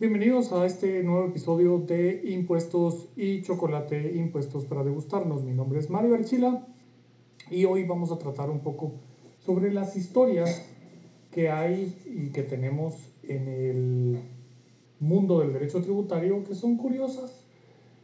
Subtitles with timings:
[0.00, 5.44] Bienvenidos a este nuevo episodio de Impuestos y Chocolate, Impuestos para degustarnos.
[5.44, 6.66] Mi nombre es Mario Archila
[7.50, 8.94] y hoy vamos a tratar un poco
[9.44, 10.66] sobre las historias
[11.30, 12.94] que hay y que tenemos
[13.24, 14.22] en el
[15.00, 17.44] mundo del derecho tributario que son curiosas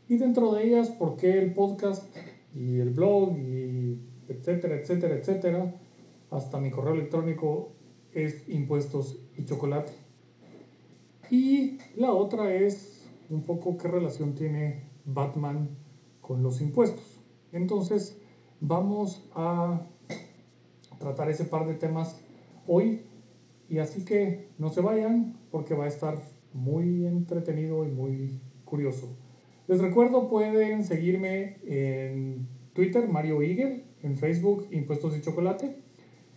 [0.06, 2.14] y dentro de ellas por qué el podcast
[2.54, 5.74] y el blog y etcétera, etcétera, etcétera,
[6.30, 7.72] hasta mi correo electrónico
[8.12, 10.05] es impuestos y chocolate.
[11.30, 15.68] Y la otra es un poco qué relación tiene Batman
[16.20, 17.20] con los impuestos.
[17.52, 18.18] Entonces,
[18.60, 19.80] vamos a
[20.98, 22.20] tratar ese par de temas
[22.66, 23.02] hoy.
[23.68, 26.18] Y así que no se vayan porque va a estar
[26.52, 29.09] muy entretenido y muy curioso.
[29.66, 35.77] Les recuerdo, pueden seguirme en Twitter, Mario Eagle, en Facebook, Impuestos y Chocolate,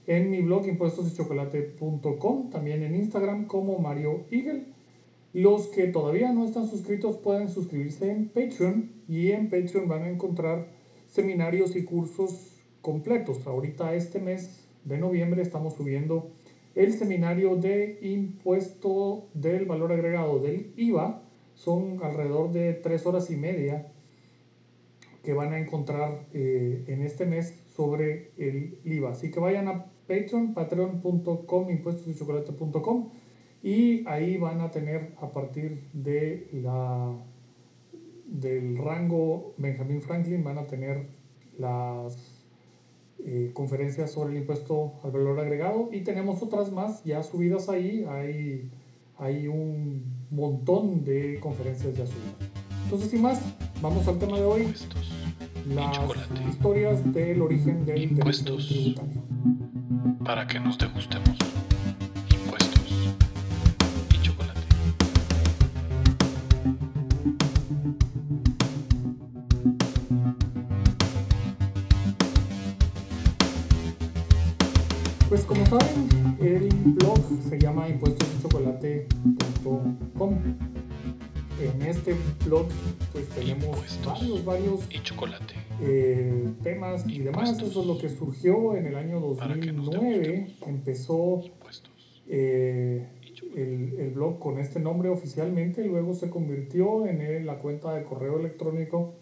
[0.08, 4.66] en mi blog impuestosychocolate.com, también en Instagram como Mario Eagle
[5.34, 10.10] los que todavía no están suscritos pueden suscribirse en Patreon y en Patreon van a
[10.10, 10.68] encontrar
[11.08, 13.46] seminarios y cursos completos.
[13.46, 16.32] Ahorita este mes de noviembre estamos subiendo
[16.76, 21.22] el seminario de impuesto del valor agregado del IVA.
[21.54, 23.92] Son alrededor de tres horas y media
[25.24, 29.12] que van a encontrar eh, en este mes sobre el IVA.
[29.12, 33.10] Así que vayan a Patreon, patreon.com, impuestosychocolate.com
[33.62, 37.12] y ahí van a tener a partir de la
[38.26, 41.08] del rango Benjamin Franklin van a tener
[41.58, 42.46] las
[43.26, 48.06] eh, conferencias sobre el impuesto al valor agregado y tenemos otras más ya subidas ahí
[48.08, 48.70] hay,
[49.18, 52.36] hay un montón de conferencias ya subidas
[52.86, 53.42] entonces sin más
[53.82, 55.12] vamos al tema de hoy Impuestos.
[55.76, 58.68] las historias del origen del Impuestos.
[58.68, 59.22] tributario
[60.24, 61.39] Para que nos degustemos.
[75.70, 76.10] Saben,
[76.42, 80.34] el blog se llama impuestosychocolate.com.
[81.62, 82.16] En este
[82.46, 82.68] blog
[83.12, 85.56] pues tenemos varios, varios Y chocolate.
[85.82, 87.62] eh, temas y demás.
[87.62, 90.56] Eso es lo que surgió en el año Para que nos 2009.
[90.66, 91.42] Empezó
[92.28, 93.06] eh,
[93.56, 98.40] el, el blog con este nombre oficialmente, luego se convirtió en la cuenta de correo
[98.40, 99.16] electrónico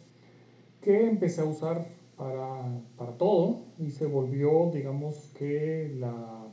[0.82, 6.48] que empecé a usar para, para todo y se volvió, digamos que, la,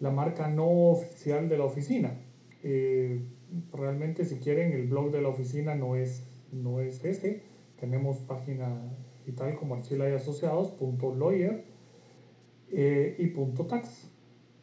[0.00, 2.20] la marca no oficial de la oficina.
[2.62, 3.24] Eh,
[3.72, 7.42] realmente, si quieren, el blog de la oficina no es, no es ese.
[7.80, 11.64] Tenemos página y tal como Archila y Asociados, punto lawyer,
[12.70, 14.12] eh, y punto tax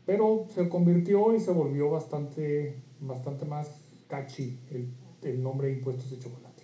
[0.09, 3.69] pero se convirtió y se volvió bastante, bastante más
[4.07, 4.91] catchy el,
[5.21, 6.63] el nombre de Impuestos de Chocolate.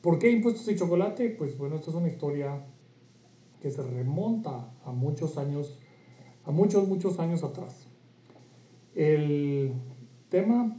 [0.00, 1.28] ¿Por qué Impuestos de Chocolate?
[1.28, 2.64] Pues bueno, esta es una historia
[3.64, 5.78] que se remonta a muchos años,
[6.44, 7.86] a muchos, muchos años atrás.
[8.94, 9.72] El
[10.28, 10.78] tema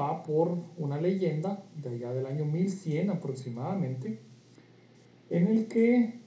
[0.00, 4.18] va por una leyenda de allá del año 1100 aproximadamente,
[5.28, 6.20] en el que,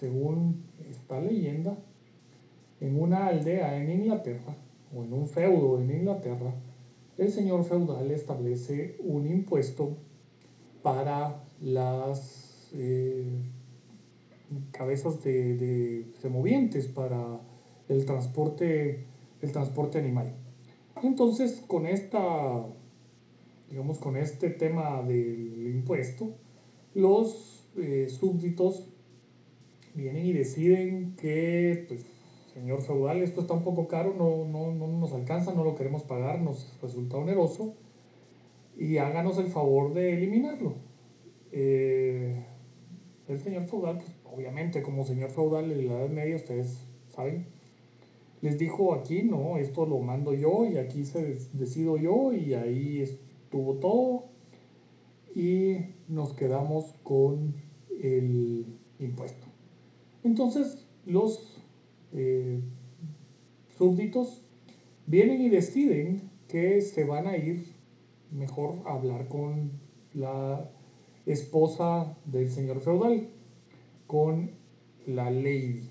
[0.00, 1.78] según esta leyenda,
[2.80, 4.56] en una aldea en Inglaterra,
[4.92, 6.54] o en un feudo en Inglaterra,
[7.18, 9.96] el señor feudal establece un impuesto
[10.82, 13.51] para las eh,
[14.70, 17.40] cabezas de, de semovientes, para
[17.88, 19.04] el transporte,
[19.40, 20.34] el transporte animal.
[21.02, 22.64] Entonces, con esta,
[23.70, 26.30] digamos, con este tema del impuesto,
[26.94, 28.88] los eh, súbditos
[29.94, 32.04] vienen y deciden que, pues,
[32.52, 36.02] señor feudal, esto está un poco caro, no, no, no nos alcanza, no lo queremos
[36.02, 37.74] pagar, nos resulta oneroso,
[38.76, 40.74] y háganos el favor de eliminarlo.
[41.50, 42.44] Eh,
[43.28, 46.78] el señor feudal, pues, obviamente, como señor feudal en la Edad Media, ustedes
[47.08, 47.46] saben,
[48.40, 53.00] les dijo aquí, no, esto lo mando yo y aquí se decido yo y ahí
[53.00, 54.24] estuvo todo
[55.34, 55.76] y
[56.08, 57.54] nos quedamos con
[58.02, 58.66] el
[58.98, 59.46] impuesto.
[60.24, 61.60] Entonces los
[62.12, 62.60] eh,
[63.78, 64.42] súbditos
[65.06, 67.64] vienen y deciden que se van a ir
[68.30, 69.70] mejor a hablar con
[70.14, 70.70] la
[71.26, 73.28] esposa del señor feudal,
[74.06, 74.50] con
[75.06, 75.88] la lady.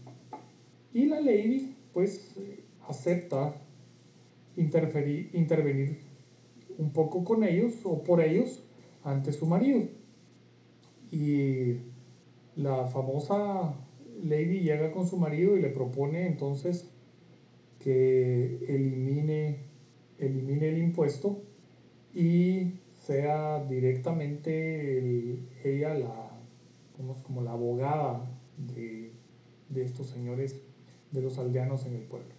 [0.93, 2.35] Y la lady pues
[2.87, 3.55] acepta
[4.57, 5.99] interferir, intervenir
[6.77, 8.63] un poco con ellos o por ellos
[9.03, 9.83] ante su marido.
[11.11, 11.77] Y
[12.55, 13.73] la famosa
[14.23, 16.89] lady llega con su marido y le propone entonces
[17.79, 19.57] que elimine,
[20.19, 21.41] elimine el impuesto
[22.13, 22.73] y
[23.11, 26.31] sea directamente ella la,
[27.23, 29.11] como la abogada de,
[29.75, 30.55] estos señores,
[31.11, 32.33] de los aldeanos en el pueblo.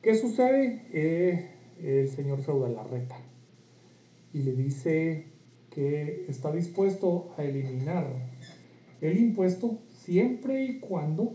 [0.00, 0.86] ¿Qué sucede?
[0.92, 1.50] Eh,
[1.82, 3.16] el señor feudal la reta
[4.32, 5.26] y le dice
[5.70, 8.06] que está dispuesto a eliminar
[9.00, 11.34] el impuesto siempre y cuando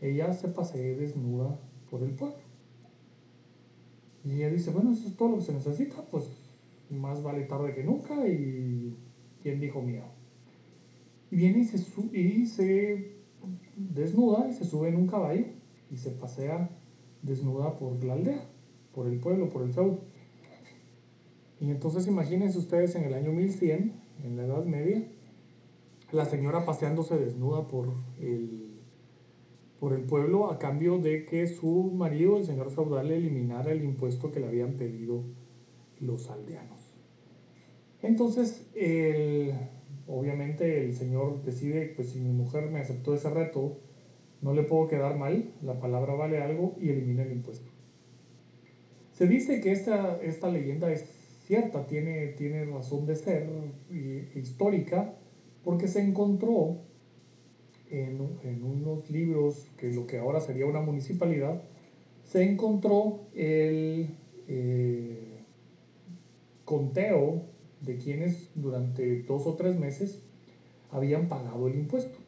[0.00, 2.38] ella se pasee desnuda por el pueblo.
[4.24, 6.39] Y ella dice, bueno, eso es todo lo que se necesita, pues
[6.90, 8.96] más vale tarde que nunca y
[9.42, 10.04] quien dijo miedo.
[11.30, 11.78] Y viene y se,
[12.12, 13.16] y se
[13.76, 15.46] desnuda y se sube en un caballo
[15.90, 16.70] y se pasea
[17.22, 18.44] desnuda por la aldea,
[18.92, 20.00] por el pueblo, por el feudo.
[21.60, 23.92] Y entonces imagínense ustedes en el año 1100,
[24.24, 25.06] en la Edad Media,
[26.12, 27.88] la señora paseándose desnuda por
[28.20, 28.70] el
[29.80, 34.30] por el pueblo a cambio de que su marido, el señor feudal, eliminara el impuesto
[34.30, 35.24] que le habían pedido
[36.00, 36.79] los aldeanos.
[38.02, 38.66] Entonces,
[40.06, 43.78] obviamente el señor decide, pues si mi mujer me aceptó ese reto,
[44.42, 47.70] no le puedo quedar mal, la palabra vale algo y elimina el impuesto.
[49.12, 51.04] Se dice que esta, esta leyenda es
[51.46, 53.46] cierta, tiene, tiene razón de ser
[54.34, 55.14] histórica,
[55.62, 56.78] porque se encontró
[57.90, 61.62] en, unos libros que lo que ahora sería una municipalidad,
[62.24, 64.10] se encontró el
[64.48, 65.40] eh,
[66.64, 67.42] conteo
[67.80, 70.18] de quienes durante dos o tres meses
[70.90, 72.18] habían pagado el impuesto.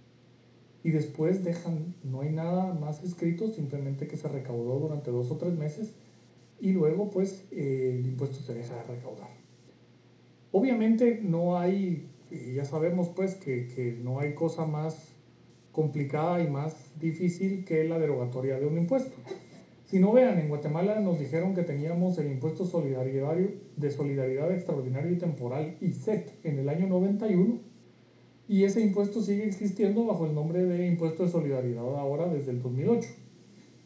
[0.85, 5.37] Y después dejan, no hay nada más escrito, simplemente que se recaudó durante dos o
[5.37, 5.93] tres meses
[6.61, 9.31] y luego pues eh, el impuesto se deja de recaudar.
[10.53, 12.09] Obviamente no hay,
[12.55, 15.09] ya sabemos pues que, que no hay cosa más
[15.73, 19.17] complicada y más difícil que la derogatoria de un impuesto.
[19.93, 23.29] Si no vean, en Guatemala nos dijeron que teníamos el impuesto solidario
[23.77, 27.59] de solidaridad extraordinario y temporal, ISET, en el año 91,
[28.49, 32.63] y ese impuesto sigue existiendo bajo el nombre de impuesto de solidaridad ahora desde el
[32.63, 33.07] 2008,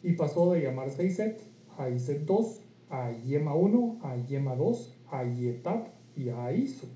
[0.05, 1.41] y pasó de llamarse ISET
[1.77, 6.87] a ISET 2, a IEMA 1, a IEMA 2, a IETAP y a ISO.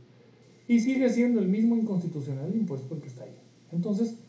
[0.68, 3.40] Y sigue siendo el mismo inconstitucional impuesto el que está ahí.
[3.72, 4.20] Entonces,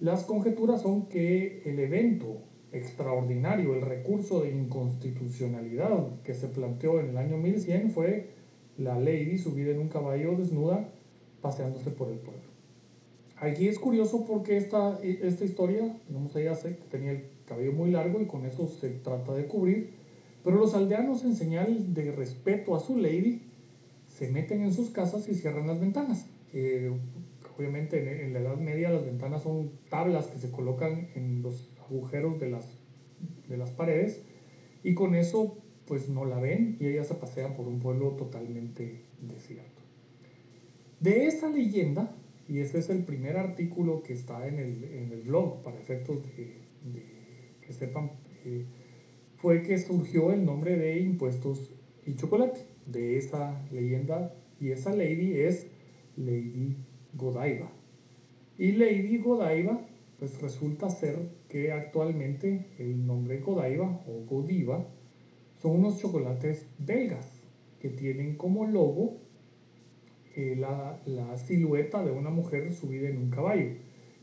[0.00, 2.38] las conjeturas son que el evento
[2.72, 8.30] extraordinario, el recurso de inconstitucionalidad que se planteó en el año 1100 fue
[8.76, 10.88] la lady subida en un caballo desnuda
[11.40, 12.42] paseándose por el pueblo.
[13.38, 18.20] Aquí es curioso porque esta, esta historia, digamos, ella que tenía el cabello muy largo
[18.20, 19.90] y con eso se trata de cubrir,
[20.42, 23.42] pero los aldeanos en señal de respeto a su lady
[24.08, 26.26] se meten en sus casas y cierran las ventanas.
[26.52, 26.92] Eh,
[27.58, 32.38] Obviamente en, la Edad Media las ventanas son tablas que se colocan en los agujeros
[32.38, 32.66] de las,
[33.48, 34.22] de las paredes
[34.82, 39.02] y con eso pues no la ven y ella se pasea por un pueblo totalmente
[39.20, 39.82] desierto.
[41.00, 42.14] De esa leyenda,
[42.48, 46.22] y ese es el primer artículo que está en el, en el blog para efectos
[46.22, 46.54] de,
[47.60, 48.12] que sepan,
[48.44, 48.64] eh,
[49.36, 51.70] fue que surgió el nombre de impuestos
[52.06, 55.66] y chocolate de esa leyenda y esa lady es
[56.16, 56.76] Lady
[57.14, 57.70] Godiva.
[58.58, 59.86] Y Lady Godiva,
[60.18, 61.18] pues resulta ser
[61.48, 64.86] que actualmente el nombre Godiva o Godiva
[65.60, 67.26] son unos chocolates belgas
[67.80, 69.18] que tienen como logo
[70.34, 73.70] eh, la, silueta de una mujer subida en un caballo.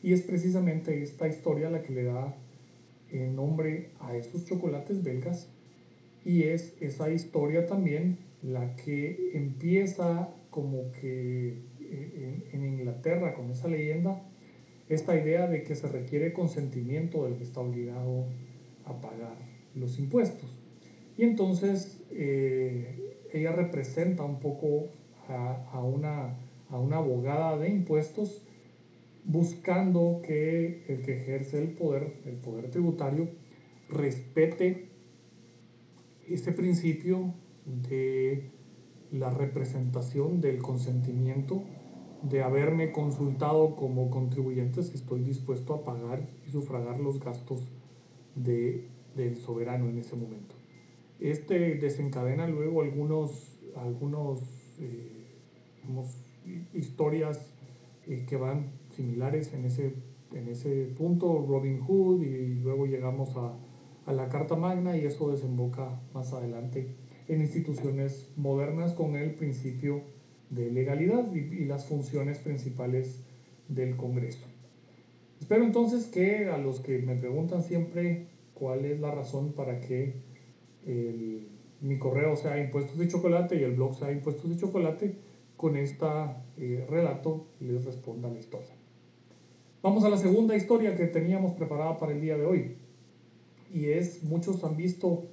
[0.02, 2.36] Y es precisamente esta historia la que le da
[3.12, 5.50] eh, nombre a estos chocolates belgas.
[6.26, 11.58] Y es esa historia también la que empieza como que
[12.52, 14.22] en, Inglaterra con esa leyenda
[14.90, 18.26] esta idea de que se requiere consentimiento del que está obligado
[18.86, 19.36] a pagar
[19.76, 20.50] los impuestos.
[21.18, 24.90] Y entonces eh, ella representa un poco
[25.28, 26.38] a, una,
[26.70, 28.42] a una abogada de impuestos
[29.26, 33.30] buscando que el que ejerce el poder, el poder tributario,
[33.90, 34.90] respete
[36.28, 37.34] ese principio
[37.66, 38.50] de
[39.12, 41.64] la representación del consentimiento
[42.24, 47.68] de haberme consultado como contribuyente si estoy dispuesto a pagar y sufragar los gastos
[48.36, 50.56] de, del soberano en ese momento.
[51.20, 54.42] Este desencadena luego algunos, algunos
[54.80, 55.26] eh,
[56.74, 57.54] historias
[58.08, 59.94] eh, que van similares en ese,
[60.34, 63.54] en ese punto, Robin Hood, y luego llegamos a,
[64.06, 66.96] a la Carta Magna y eso desemboca más adelante
[67.28, 70.02] en instituciones modernas con el principio
[70.54, 73.20] de legalidad y, las funciones principales
[73.68, 74.46] del Congreso.
[75.40, 80.14] Espero entonces que a los que me preguntan siempre cuál es la razón para que
[81.82, 85.16] mi correo sea impuestos de chocolate y el blog sea impuestos de chocolate,
[85.58, 86.06] con este
[86.90, 88.74] relato les responda la historia.
[89.82, 92.76] Vamos a la segunda historia que teníamos preparada para el día de hoy.
[93.74, 95.26] Y es, muchos han visto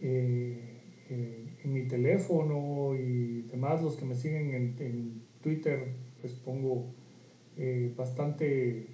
[0.00, 5.92] eh, en mi teléfono y demás, los que me siguen en, Twitter,
[6.22, 6.86] les pongo
[7.56, 8.86] eh, bastante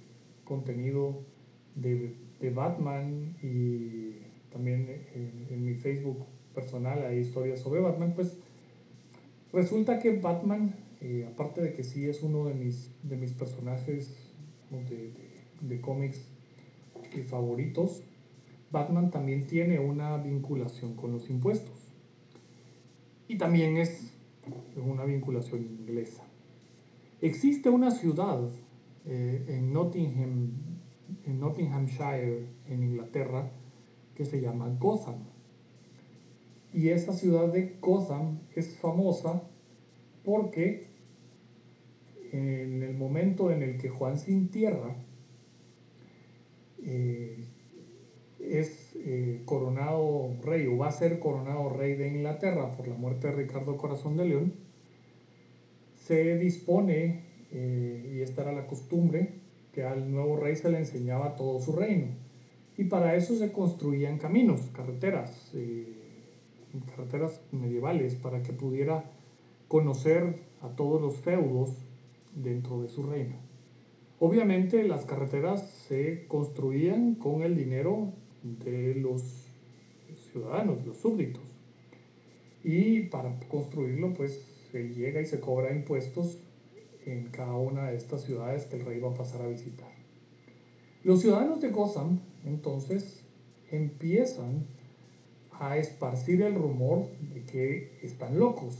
[0.43, 1.21] contenido
[1.75, 4.17] de, de, Batman y
[4.51, 4.87] también
[5.49, 8.37] en, mi Facebook personal hay historias sobre Batman, pues
[9.51, 14.15] resulta que Batman, eh, aparte de que sí es uno de mis, de mis personajes
[14.69, 15.11] de,
[15.61, 16.21] de, cómics
[17.27, 18.03] favoritos,
[18.71, 21.72] Batman también tiene una vinculación con los impuestos.
[23.33, 24.13] Y también es
[24.75, 26.23] una vinculación inglesa.
[27.19, 28.47] Existe una ciudad
[29.07, 30.51] eh, en, Nottingham,
[31.25, 33.49] en Nottinghamshire, en Inglaterra,
[34.13, 35.15] que se llama Gotham.
[36.75, 39.41] Y esa ciudad de Gotham es famosa
[40.23, 40.89] porque
[42.31, 44.95] en el momento en el que Juan sin tierra
[46.83, 47.47] eh,
[48.51, 53.27] es eh, coronado rey o va a ser coronado rey de Inglaterra por la muerte
[53.27, 54.53] de Ricardo Corazón de León,
[55.95, 57.21] se dispone,
[57.51, 59.29] eh, y esta era la costumbre,
[59.73, 62.07] que al nuevo rey se le enseñaba todo su reino.
[62.77, 65.53] Y para eso se construían caminos, carreteras,
[66.89, 69.03] carreteras medievales, para que pudiera
[69.67, 71.71] conocer a todos los feudos
[72.35, 73.35] dentro de su reino.
[74.19, 79.23] Obviamente las carreteras se construían con el dinero de los
[80.31, 81.43] ciudadanos, los súbditos.
[82.63, 86.37] Y para construirlo, pues se llega y se cobra impuestos
[87.05, 89.91] en cada una de estas ciudades que el rey va a pasar a visitar.
[91.03, 93.23] Los ciudadanos de Gotham, entonces,
[93.71, 94.65] empiezan
[95.51, 98.75] a esparcir el rumor de que están locos.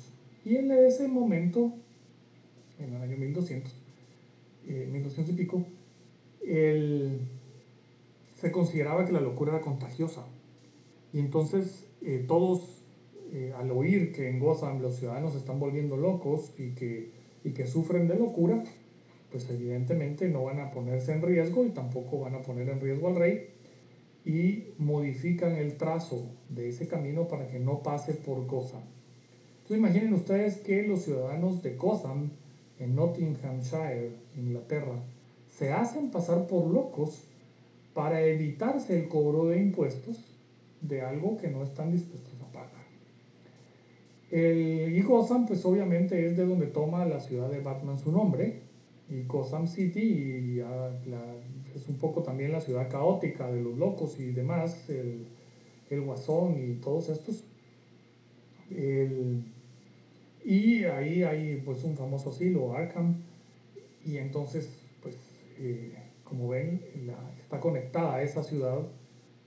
[0.46, 1.74] Y en ese momento
[2.80, 3.74] en el año 1200,
[4.66, 5.66] 1200 eh, y pico,
[8.44, 10.26] se consideraba que la locura era contagiosa.
[11.14, 12.84] Y entonces eh, todos,
[13.32, 17.10] eh, al oír que en Gotham los ciudadanos están volviendo locos y que,
[17.46, 18.62] y que sufren de locura,
[19.32, 23.08] pues evidentemente no van a ponerse en riesgo y tampoco van a poner en riesgo
[23.08, 23.48] al rey
[24.26, 28.84] y modifican el trazo de ese camino para que no pase por Gotham.
[29.62, 32.32] Entonces imaginen ustedes que los ciudadanos de Gotham
[32.78, 35.02] en Nottinghamshire, Inglaterra,
[35.50, 37.24] se hacen pasar por locos
[37.94, 40.18] para evitarse el cobro de impuestos
[40.82, 42.84] de algo que no están dispuestos a pagar.
[44.32, 48.62] El, y Gotham, pues obviamente es de donde toma la ciudad de Batman su nombre,
[49.10, 50.60] y Gotham City y
[51.76, 55.26] es un poco también la ciudad caótica de los locos y demás, el,
[55.90, 57.44] el guasón y todos estos.
[58.72, 59.44] El,
[60.44, 63.16] y ahí hay pues un famoso asilo, Arkham,
[64.06, 64.70] y entonces
[65.02, 65.16] pues
[65.60, 65.92] eh,
[66.34, 66.82] como ven
[67.40, 68.80] está conectada esa ciudad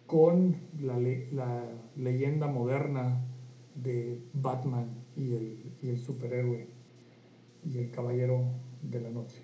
[0.06, 0.96] con la,
[1.32, 1.64] la,
[1.96, 3.26] leyenda moderna
[3.74, 6.68] de Batman y el, y el superhéroe
[7.64, 8.44] y el caballero
[8.82, 9.42] de la noche.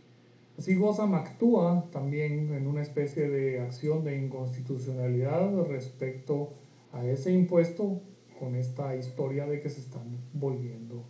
[0.57, 6.53] Así Gotham actúa también en una especie de acción de inconstitucionalidad respecto
[6.93, 8.03] a ese impuesto
[8.39, 11.03] con esta historia de que se están volviendo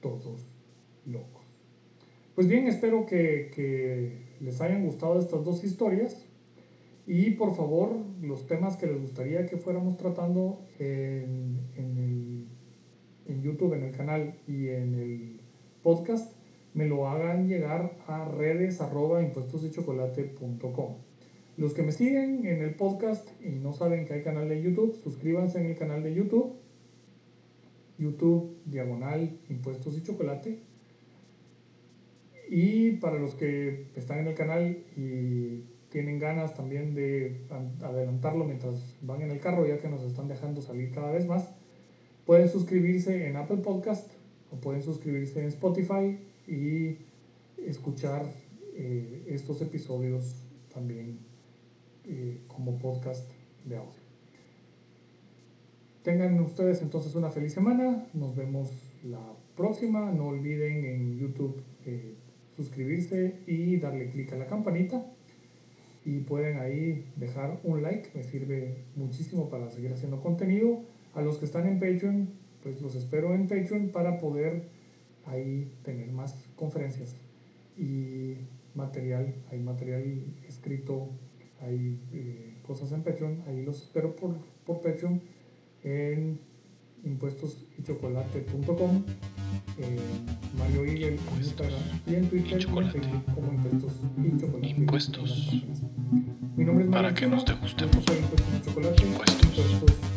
[0.00, 0.46] todos
[1.04, 1.46] locos.
[2.34, 6.24] Pues bien, espero que, les hayan gustado estas dos historias
[7.06, 13.84] y por favor los temas que les gustaría que fuéramos tratando en, en YouTube, en
[13.84, 15.40] el canal y en el
[15.82, 16.32] podcast,
[16.74, 20.94] me lo hagan llegar a redes arroba impuestosdechocolate.com.
[21.56, 24.94] Los que me siguen en el podcast y no saben que hay canal de YouTube,
[25.02, 26.56] suscríbanse en el canal de YouTube
[27.98, 30.58] YouTube, diagonal, impuestos y chocolate.
[32.48, 37.40] Y para los que están en el canal y tienen ganas también de
[37.82, 41.48] adelantarlo mientras van en el carro, ya que nos están dejando salir cada vez más,
[42.24, 44.10] pueden suscribirse en Apple Podcast
[44.52, 46.98] o pueden suscribirse en Spotify y
[47.58, 48.26] escuchar
[48.74, 51.18] eh, estos episodios también
[52.04, 53.30] eh, como podcast
[53.64, 54.06] de audio.
[56.02, 58.06] Tengan ustedes entonces una feliz semana.
[58.14, 58.70] Nos vemos
[59.02, 60.12] la próxima.
[60.12, 62.14] No olviden en YouTube eh,
[62.56, 65.04] suscribirse y darle clic a la campanita.
[66.04, 68.10] Y pueden ahí dejar un like.
[68.14, 70.82] Me sirve muchísimo para seguir haciendo contenido.
[71.14, 72.28] A los que están en Patreon,
[72.62, 74.64] pues los espero en Patreon para poder
[75.24, 77.16] ahí tener más conferencias
[77.76, 78.34] y
[78.74, 79.34] material.
[79.50, 80.04] Hay material
[80.46, 81.08] escrito,
[81.60, 83.42] hay eh, cosas en Patreon.
[83.46, 85.20] Ahí los espero por, por Patreon
[85.82, 86.38] en
[87.04, 89.04] impuestosychocolate.com,
[89.78, 90.00] eh,
[90.58, 93.00] Mario Eagle en Instagram y en Twitter y en chocolate.
[93.00, 94.68] Facebook como Impuestos y Chocolate.
[94.68, 95.52] Impuestos.
[96.56, 97.96] Mi nombre es Para Mario que nos degustemos.
[97.96, 99.06] Impuestos y Chocolate.
[99.06, 99.44] Impuestos.
[99.44, 100.15] Impuestos